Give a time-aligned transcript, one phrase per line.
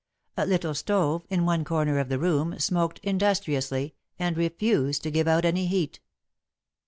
[0.35, 5.27] A little stove, in one corner of the room, smoked industriously and refused to give
[5.27, 5.99] out any heat.